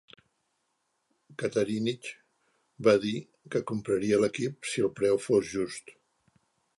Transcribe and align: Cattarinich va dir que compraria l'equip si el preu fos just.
Cattarinich 1.41 2.07
va 2.87 2.95
dir 3.03 3.13
que 3.57 3.61
compraria 3.73 4.19
l'equip 4.23 4.71
si 4.71 4.85
el 4.89 4.93
preu 5.01 5.21
fos 5.27 5.49
just. 5.51 5.95